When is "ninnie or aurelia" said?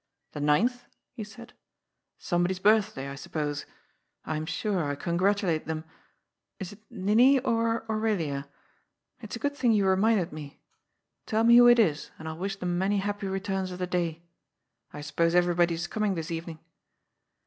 6.89-8.49